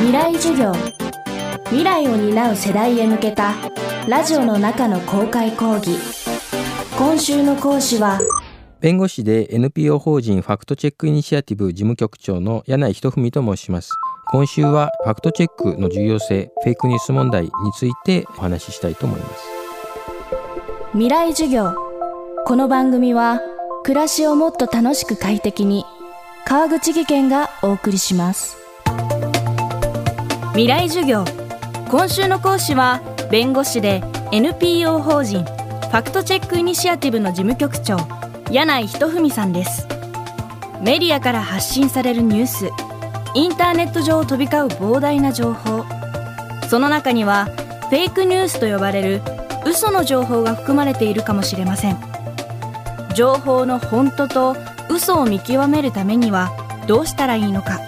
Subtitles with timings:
[0.00, 0.72] 未来授業。
[1.66, 3.54] 未来を担う世代へ向けた
[4.08, 5.98] ラジオの中の公開講義。
[6.96, 8.18] 今週の講師は
[8.80, 13.90] 弁護士で NPO 法人ファクトチェックイニシアティブ事務局長の柳井仁文と申します。
[14.30, 19.44] 今週はファクトチェックの重要性フェイクニュース問題についてお話ししたいと思います。
[20.92, 21.74] 未来授業。
[22.46, 23.42] この番組は
[23.82, 25.84] 暮らしをもっと楽しく快適に
[26.46, 28.59] 川口義賢がお送りします
[30.52, 31.24] 未来授業。
[31.90, 34.02] 今週の講師は弁護士で
[34.32, 37.96] NPO 法人ファクトチェックイニシアティブの事務局長
[38.50, 39.86] 柳井仁文さんです。
[40.82, 42.68] メディアから発信されるニュース
[43.34, 45.84] インターネット上を飛び交う膨大な情報。
[46.68, 49.22] その中にはフェイクニュースと呼ばれる
[49.64, 51.98] 嘘の情報が含まれているかもしれません。
[53.14, 54.56] 情報の本当と
[54.88, 56.50] 嘘を見極めるためには
[56.88, 57.78] どうしたらいいのか。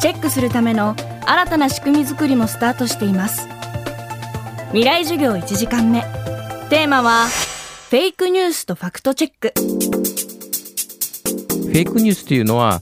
[0.00, 3.48] チェックするための新たな仕組み作りもスタートしています。
[4.68, 6.02] 未来授業1時間目。
[6.68, 9.52] テーマはフェイクニュースとファクトチェック。
[9.54, 12.80] フェイクニュースというのは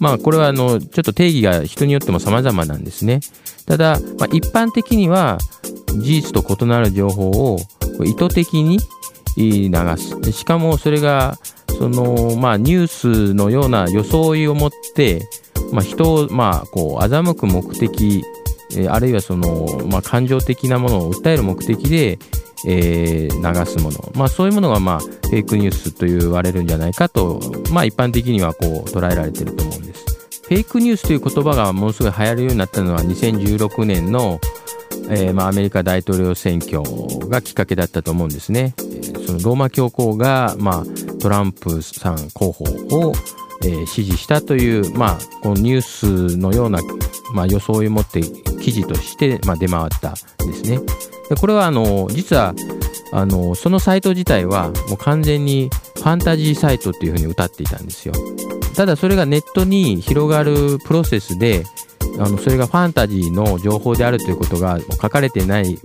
[0.00, 3.20] まあこれはあのちょっと定義が人によっても様々なんですね。
[3.66, 5.38] ただ、まあ、一般的には
[5.98, 7.58] 事実と異なる情報を
[8.04, 8.78] 意図的に
[9.36, 10.32] 流す。
[10.32, 11.38] しかもそれが
[11.78, 15.22] その、まあ、ニュースのような装いを持って、
[15.72, 18.24] まあ、人を、まあ、こう欺く目的
[18.88, 22.18] あるいはその、まあ、感情的なものを訴える目的で、
[22.66, 27.40] えー、流すもの、まあ、そういうものが、まあ、フェイクニュースと言われるんじゃないかと、
[27.72, 30.04] まあ、一般的にはこう捉えられていると思うんです。
[30.42, 34.40] フェイクニュースという言葉がものすごい流行るようになったのは2016年の、
[35.10, 36.82] えーまあ、アメリカ大統領選挙
[37.28, 38.74] がきっかけだったと思うんですね。
[39.26, 40.84] そのローマ教皇が、まあ、
[41.20, 43.12] トランプさん候補を、
[43.64, 46.80] えー、支持したという、まあ、このニュースのような、
[47.32, 48.20] まあ、装いを持って
[48.60, 50.12] 記事として、まあ、出回ったん
[50.48, 50.80] ですね。
[51.28, 52.54] でこれはあの実は
[53.12, 58.14] あのそのサイト自体はもう完全にファンタジーサイトっていうふうに歌っていたんですよ。
[58.76, 61.64] ただそれがネットに広がるプロセスで
[62.18, 65.78] あのそれがファンタジーの情報であるということが書かれてない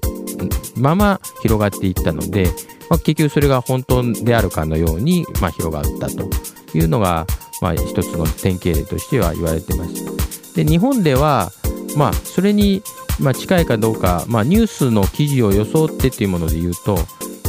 [0.78, 2.46] まま広がっていったので、
[2.90, 6.30] まあ、結局それが本当であるかのように、まあ、広がったと
[6.74, 7.26] いうのが、
[7.62, 10.56] まあ、一つの典型例としては言われてます。
[10.56, 11.52] で日本では、
[11.96, 12.84] まあ、それに、
[13.20, 16.98] まあ、近いかどうか、まあ、ニュースの記事を装ってっていうもので言うと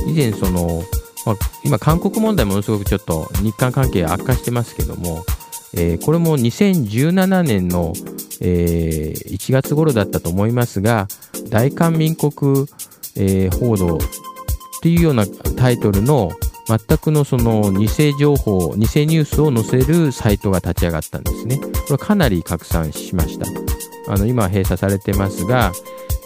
[0.07, 0.83] 以前その、
[1.27, 5.25] まあ、今韓国問題ものすごくちょっと日韓関係悪化してますけども、
[5.75, 7.93] えー、これも2017年の、
[8.41, 11.09] えー、1月頃だったと思いますが
[11.49, 12.67] 大韓民国、
[13.17, 14.01] えー、報道っ
[14.83, 16.31] ていうようなタイトルの
[16.79, 17.89] 全くのその偽
[18.19, 21.59] 情報、偽ニュースを載せるサイトが立ち上がったんですね。
[21.59, 23.47] これはかなり拡散しました。
[24.09, 25.73] あの今閉鎖されてますが、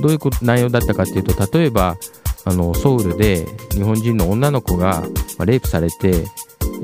[0.00, 1.96] どういう内容だったかというと、例えば
[2.44, 5.02] あのソウルで日本人の女の子が
[5.44, 6.24] レイプされて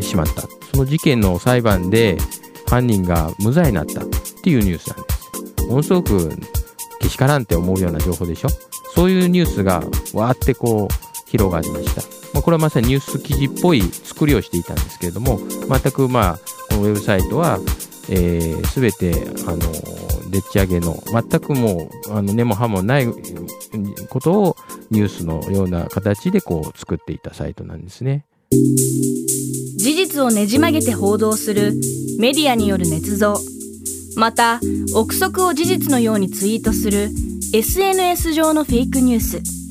[0.01, 0.43] しまった。
[0.73, 2.17] その事件の裁判で
[2.69, 4.05] 犯人が無罪になったっ
[4.43, 5.11] ていうニュースなんで
[5.59, 5.67] す。
[5.69, 6.31] ものすごく
[7.01, 8.49] けしからんって思うような情報でしょ
[8.95, 9.81] そういうニュースが
[10.15, 12.12] わーってこう広がりました。
[12.43, 16.39] これはまさにニュース記事っぽい作りをしていたんですけれども、全くまあ、
[16.71, 17.59] このウェブサイトは、
[18.09, 19.13] えー、全て、
[19.47, 19.59] あの、
[20.31, 23.07] でっち上げの、全くもう、あの、根も葉もない
[24.09, 24.57] ことを
[24.91, 28.25] ニュースのような形でこう作っていたサイトなんですね。
[28.51, 31.73] 事実をねじ曲げて報道する
[32.19, 33.37] メディアによる捏造。
[34.17, 34.61] また、
[34.95, 37.11] 憶測を事実のようにツイートする
[37.55, 39.62] SNS 上のフェイクニュース。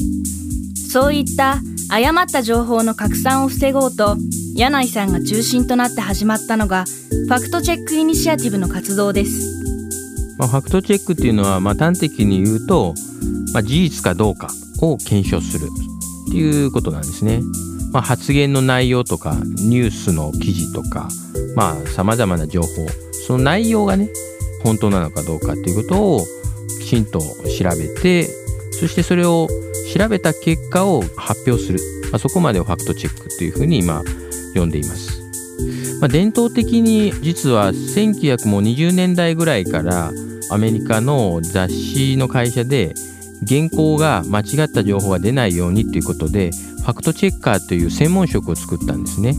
[0.91, 4.18] そういった誤った情報の拡散を防ごうと
[4.57, 9.63] 柳井さんが中心となって始まったのがファクトチェックイニシアティブの活動です、
[10.38, 12.94] まあ、ファクトチェックっていうのは、まあ、端的に言うと、
[13.53, 14.50] まあ、事実かどうか
[14.81, 15.69] を検証する
[16.28, 17.40] っていうことなんですね、
[17.94, 19.35] まあ、発言の内容とか
[19.66, 21.08] ニュースの記事とか
[21.96, 22.68] さまざ、まな情報
[23.25, 24.09] その内容がね
[24.66, 26.25] 本当なのかどうかっていうことを
[26.82, 28.26] きちんと調べて
[28.73, 29.47] そしてそれを
[29.93, 31.79] 調べた結果を発表する、
[32.11, 34.02] まあ、そこまでをファクトチェックというふうに今
[34.55, 35.22] 呼んでいます。
[35.99, 40.11] まあ、伝統的に実は1920年代ぐらいから
[40.49, 42.93] アメリカの雑誌の会社で
[43.47, 49.35] 原稿が間違った情報が出ないようにということでファクトチェッカーという専門職を作ったんですね。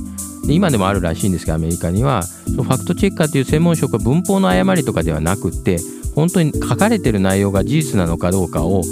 [0.46, 5.78] で今でもあるらしいんですがアメリカにはそのファクトチェッカーという専門職は文法の誤りとかではなくって
[6.14, 8.82] 本当に書かれてる内容が事実なのかどうかを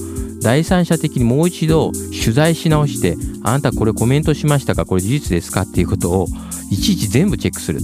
[0.42, 4.86] 第三者的にもう一度取材し直してあなたこれコメントしましたか？
[4.86, 5.62] これ事実ですか？
[5.62, 6.26] っていうことを
[6.70, 7.80] いちいち全部チェックする。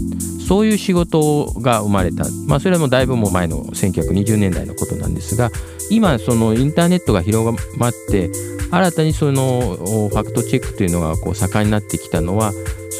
[0.46, 5.50] そういう仕事が生まれた、まあ、それはもうだいぶも前の1920年代のことなんですが
[5.90, 8.30] 今そのインターネットが広まって
[8.70, 9.76] 新たにその
[10.08, 12.52] ファクトチェックというのがこう盛んになってきたのは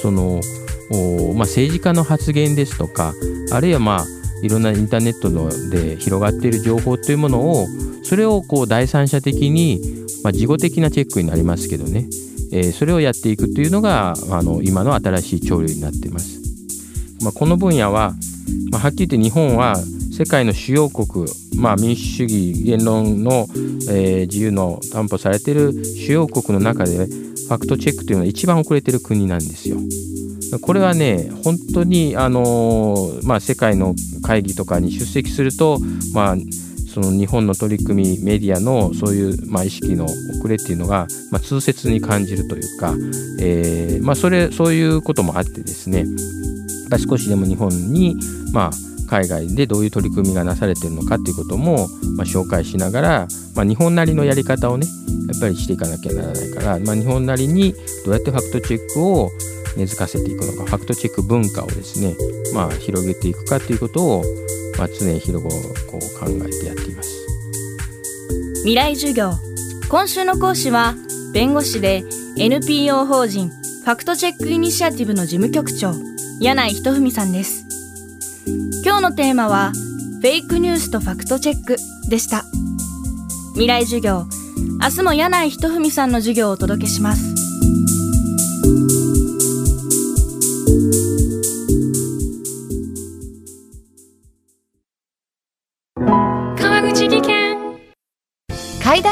[0.02, 0.40] その、
[1.34, 3.14] まあ、政治家の発言ですとか
[3.52, 4.06] あるいはまあ
[4.42, 7.66] いろんなインターネットので広がっている情報というものを
[8.08, 9.80] それをこう第三者的に、
[10.22, 12.06] まあ、事後的なチェックになりますけどね、
[12.52, 16.40] えー、それをやっていくというのがあの今の新しい潮流になってます。
[17.20, 18.14] まあ、この分野は、
[18.70, 19.76] まあ、はっきり言って日本は
[20.16, 21.26] 世界の主要国、
[21.58, 23.48] まあ、民主主義言論の、
[23.90, 29.78] えー、自由の担保されている主要国の中でファクトチェックというのは一番遅れてる国なんですよ。
[30.60, 35.80] これはね本当にあの、まあ、世界の会議とかに出席すると、
[36.14, 36.36] まあ、
[36.96, 42.94] その日本の取り組みメディアのそういう、まあ、意識の遅れっていうのが、まあ、痛切に感じるというか、
[43.38, 46.06] えーまあ、それそういうこともあってですね
[47.06, 48.16] 少しでも日本に、
[48.54, 54.86] まあ、海外でどういう取り組みがなされてるのかっていうことも、まあ、紹介しながら、まあ、日本なりのやり方をね
[55.28, 57.74] やっぱりしていかなきゃならないから、まあ、日本なりに
[58.06, 59.30] どうやってファクトチェックを
[59.76, 62.14] 根付かせていくのかファクトチェック文化をですね、
[62.54, 64.22] まあ、広げていくかということを、
[64.78, 67.26] まあ、常日頃こう考えてやっています
[68.58, 69.32] 未来授業
[69.88, 70.94] 今週の講師は
[71.32, 72.04] 弁護士で
[72.38, 73.48] NPO 法人
[73.86, 75.92] ファクトチェックイニシアティブの事務局長
[76.40, 77.64] 柳井仁文さんです。
[78.84, 81.76] 今日のテーマは、フェイクニュースとファクトチェック
[82.10, 82.44] でした。
[83.52, 84.26] 未来授業、
[84.82, 87.35] 明日も柳井仁文さんの授業をお届けします。